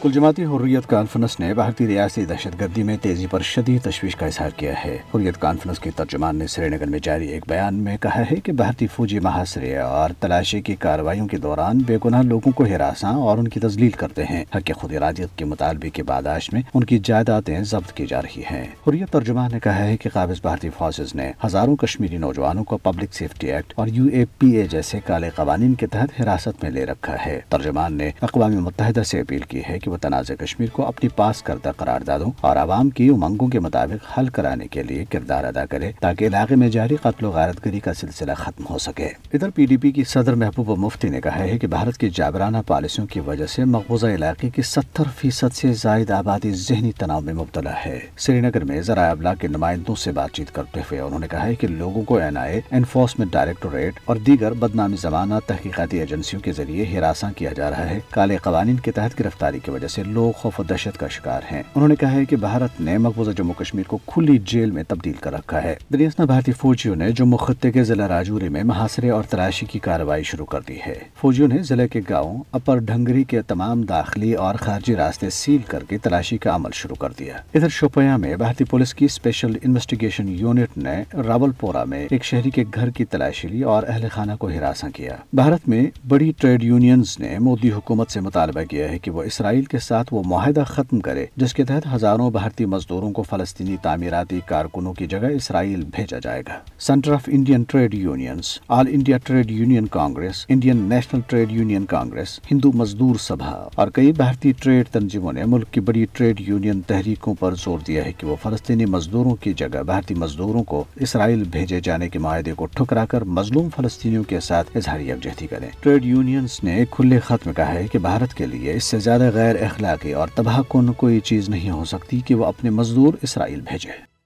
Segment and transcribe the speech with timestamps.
[0.00, 4.26] کل جماعتی حریت کانفرنس نے بھارتی ریاستی دہشت گردی میں تیزی پر شدید تشویش کا
[4.26, 7.96] اظہار کیا ہے۔ حریت کانفرنس کی ترجمان نے سری نگر میں جاری ایک بیان میں
[7.96, 12.52] کہا ہے کہ بھارتی فوجی محاصرے اور تلاشی کی کارروائیوں کے دوران بے گناہ لوگوں
[12.52, 16.54] کو ہراساں اور ان کی تزلیل کرتے ہیں۔ حق خود ارادیت کے مطالبے کے باداشت
[16.54, 20.10] میں ان کی جائیدادیں ضبط کی جا رہی ہیں۔ حریت ترجمان نے کہا ہے کہ
[20.12, 24.50] قابض بھارتی فورسز نے ہزاروں کشمیری نوجوانوں کو پبلک سیفٹی ایکٹ اور یو اے پی
[24.50, 29.02] اے جیسے کالے قوانین کے تحت حراست میں لے رکھا ہے۔ ترجمان نے اقوام متحدہ
[29.02, 32.90] سے اپیل کی ہے کہ وہ تنازع کشمیر کو اپنی پاس کردہ قراردادوں اور عوام
[32.90, 36.96] کی امنگوں کے مطابق حل کرانے کے لیے کردار ادا کرے تاکہ علاقے میں جاری
[36.96, 40.34] قتل و غارت گری کا سلسلہ ختم ہو سکے۔ ادھر پی ڈی پی کی صدر
[40.34, 44.50] محبوب مفتی نے کہا ہے کہ بھارت کی جابرانہ پالیسیوں کی وجہ سے مقبوضہ علاقے
[44.50, 49.10] کی ستر فیصد سے زائد آبادی ذہنی تناؤ میں مبتلا ہے۔ سری نگر میں ذرائع
[49.10, 52.18] ابلاغ کے نمائندوں سے بات چیت کرتے ہوئے انہوں نے کہا ہے کہ لوگوں کو
[52.18, 57.70] این آئی انفورسمنٹ ڈائریکٹوریٹ اور دیگر بدنامی زمانہ تحقیقاتی ایجنسیوں کے ذریعے ہراساں کیا جا
[57.70, 61.08] رہا ہے۔ کالے قوانین کے تحت گرفتاری کی وجہ سے لوگ خوف و دہشت کا
[61.08, 64.70] شکار ہیں۔ انہوں نے کہا ہے کہ بھارت نے مقبوضہ جموں کشمیر کو کھلی جیل
[64.70, 68.64] میں تبدیل کر رکھا ہے۔ دریاسنا بھارتی فوجیوں نے جموں خطے کے ضلع راجوری میں
[68.64, 72.76] محاصرے اور تلاشی کی کارروائی شروع کر دی ہے۔ فوجیوں نے ضلع کے گاؤں، اپر
[72.76, 77.10] ڈھنگری کے تمام داخلی اور خارجی راستے سیل کر کے تلاشی کا عمل شروع کر
[77.18, 82.24] دیا۔ ادھر شوپیا میں بھارتی پولیس کی اسپیشل انویسٹیگیشن یونٹ نے راول پورا میں ایک
[82.24, 86.32] شہری کے گھر کی تلاشی لی اور اہل خانہ کو ہراساں کیا۔ بھارت میں بڑی
[86.36, 90.22] ٹریڈ یونینز نے مودی حکومت سے مطالبہ کیا ہے کہ وہ اسرائیل کے ساتھ وہ
[90.26, 95.26] معاہدہ ختم کرے، جس کے تحت ہزاروں بھارتی مزدوروں کو فلسطینی تعمیراتی کارکنوں کی جگہ
[95.26, 100.82] اسرائیل بھیجا جائے گا۔ Centre of Indian trade unions, all India trade union Congress, Indian
[100.88, 105.80] national trade union Congress, Hindu Mazdoor Sabha اور کئی بھارتی ٹریڈ تنظیموں نے ملک کی
[105.80, 110.14] بڑی ٹریڈ یونین تحریکوں پر زور دیا ہے کہ وہ فلسطینی مزدوروں کی جگہ بھارتی
[110.14, 115.00] مزدوروں کو اسرائیل بھیجے جانے کے معاہدے کو ٹھکرا کر مظلوم فلسطینیوں کے ساتھ اظہار
[115.00, 118.84] یکجہتی کریں۔ ٹریڈ یونینز نے کھلے خط میں کہا ہے کہ بھارت کے لیے اس
[118.84, 122.44] سے زیادہ غیر غیر اخلاقی اور تباہ کن کوئی چیز نہیں ہو سکتی کہ وہ
[122.44, 124.17] اپنے مزدور اسرائیل بھیجے۔